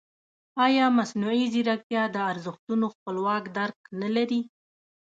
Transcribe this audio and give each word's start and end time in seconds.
ایا 0.65 0.85
مصنوعي 0.97 1.45
ځیرکتیا 1.53 2.03
د 2.11 2.17
ارزښتونو 2.31 2.85
خپلواک 2.95 3.43
درک 3.57 3.77
نه 4.01 4.09
لري؟ 4.15 4.41